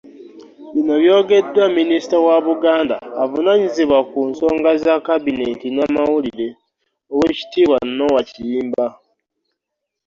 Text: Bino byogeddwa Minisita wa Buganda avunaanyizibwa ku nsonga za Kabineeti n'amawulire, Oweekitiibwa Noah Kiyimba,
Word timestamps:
Bino 0.73 0.93
byogeddwa 1.03 1.63
Minisita 1.77 2.15
wa 2.25 2.37
Buganda 2.47 2.95
avunaanyizibwa 3.23 3.99
ku 4.11 4.19
nsonga 4.29 4.69
za 4.83 4.95
Kabineeti 5.07 5.67
n'amawulire, 5.71 6.47
Oweekitiibwa 7.13 7.77
Noah 7.97 8.23
Kiyimba, 8.31 8.85